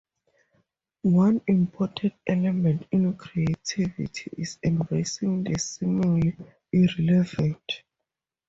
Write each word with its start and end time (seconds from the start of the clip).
One 1.03 1.41
important 1.45 2.13
element 2.25 2.87
in 2.89 3.13
creativity 3.15 4.31
is 4.35 4.57
embracing 4.63 5.43
the 5.43 5.59
seemingly 5.59 6.35
irrelevant. 6.73 7.83